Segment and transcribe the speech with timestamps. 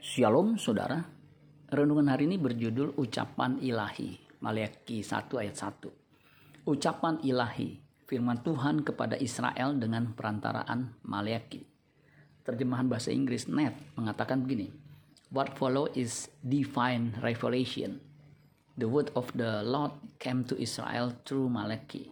[0.00, 0.96] Shalom saudara.
[1.68, 4.16] Renungan hari ini berjudul Ucapan Ilahi.
[4.40, 6.64] Maliaki 1 ayat 1.
[6.64, 7.76] Ucapan Ilahi.
[8.08, 11.68] Firman Tuhan kepada Israel dengan perantaraan Maliaki.
[12.48, 14.72] Terjemahan bahasa Inggris net mengatakan begini.
[15.28, 18.00] What follow is divine revelation.
[18.80, 22.08] The word of the Lord came to Israel through Malachi.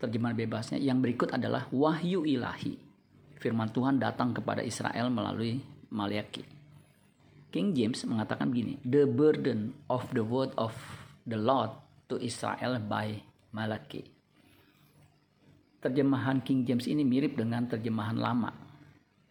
[0.00, 2.80] Terjemahan bebasnya yang berikut adalah wahyu ilahi.
[3.36, 6.42] Firman Tuhan datang kepada Israel melalui Maliaki.
[7.52, 10.72] King James mengatakan begini, the burden of the word of
[11.28, 11.68] the Lord
[12.08, 13.20] to Israel by
[13.52, 14.08] Malachi.
[15.84, 18.48] Terjemahan King James ini mirip dengan terjemahan lama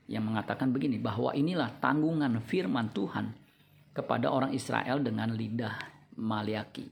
[0.05, 3.33] yang mengatakan begini bahwa inilah tanggungan firman Tuhan
[3.95, 5.73] kepada orang Israel dengan lidah
[6.21, 6.85] Maliaki.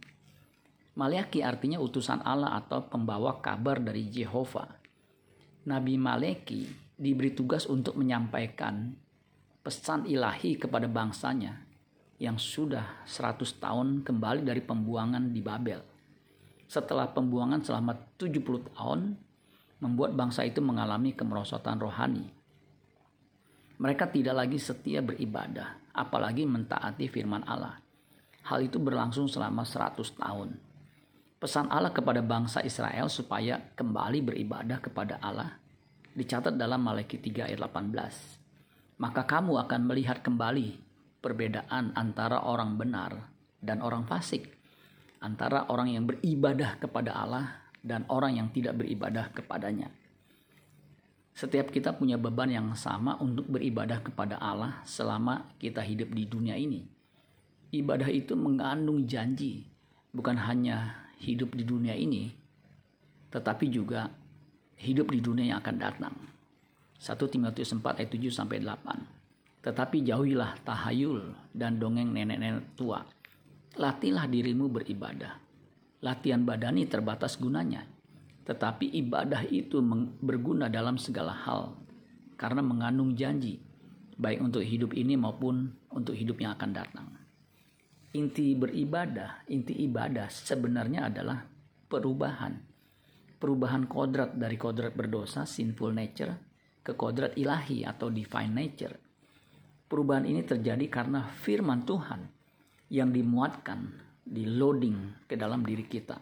[0.98, 4.68] Maleaki artinya utusan Allah atau pembawa kabar dari Jehovah.
[5.68, 6.66] Nabi Maleki
[6.98, 8.96] diberi tugas untuk menyampaikan
[9.60, 11.64] pesan ilahi kepada bangsanya
[12.20, 15.80] yang sudah 100 tahun kembali dari pembuangan di Babel.
[16.70, 19.16] Setelah pembuangan selama 70 tahun,
[19.80, 22.28] membuat bangsa itu mengalami kemerosotan rohani.
[23.80, 27.80] Mereka tidak lagi setia beribadah, apalagi mentaati firman Allah.
[28.44, 30.70] Hal itu berlangsung selama 100 tahun
[31.40, 35.56] pesan Allah kepada bangsa Israel supaya kembali beribadah kepada Allah
[36.12, 38.49] dicatat dalam Malaki 3 ayat 18.
[39.00, 40.76] Maka kamu akan melihat kembali
[41.24, 43.32] perbedaan antara orang benar
[43.64, 44.52] dan orang fasik,
[45.24, 49.88] antara orang yang beribadah kepada Allah dan orang yang tidak beribadah kepadanya.
[51.32, 56.60] Setiap kita punya beban yang sama untuk beribadah kepada Allah selama kita hidup di dunia
[56.60, 56.84] ini.
[57.72, 59.64] Ibadah itu mengandung janji,
[60.12, 62.36] bukan hanya hidup di dunia ini,
[63.32, 64.12] tetapi juga
[64.76, 66.16] hidup di dunia yang akan datang.
[67.00, 69.64] 1 Timotius 4 ayat 7 sampai 8.
[69.64, 73.04] Tetapi jauhilah tahayul dan dongeng nenek-nenek tua.
[73.80, 75.40] Latihlah dirimu beribadah.
[76.00, 77.84] Latihan badani terbatas gunanya,
[78.48, 79.84] tetapi ibadah itu
[80.24, 81.76] berguna dalam segala hal
[82.40, 83.60] karena mengandung janji
[84.16, 87.20] baik untuk hidup ini maupun untuk hidup yang akan datang
[88.14, 91.46] inti beribadah, inti ibadah sebenarnya adalah
[91.86, 92.58] perubahan.
[93.40, 96.49] Perubahan kodrat dari kodrat berdosa, sinful nature,
[96.82, 98.96] ke kodrat ilahi atau divine nature.
[99.90, 102.22] Perubahan ini terjadi karena firman Tuhan
[102.94, 106.14] yang dimuatkan, di loading ke dalam diri kita.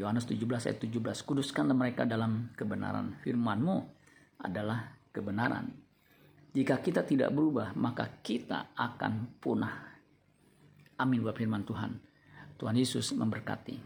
[0.00, 3.20] Yohanes 17 ayat 17, kuduskanlah mereka dalam kebenaran.
[3.20, 3.76] Firmanmu
[4.40, 5.68] adalah kebenaran.
[6.56, 9.88] Jika kita tidak berubah, maka kita akan punah
[10.98, 11.94] Amin buat firman Tuhan.
[12.58, 13.78] Tuhan Yesus memberkati.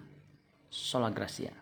[0.72, 1.61] Sola Gracia.